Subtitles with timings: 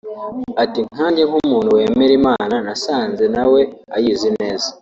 [0.63, 3.61] Ati “Nkanjye nk’umuntu wemera Imana nasanze na we
[3.95, 4.67] ayizi neza